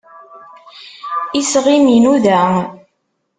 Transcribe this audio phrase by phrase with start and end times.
[1.39, 2.41] Iseɣ-im inuda.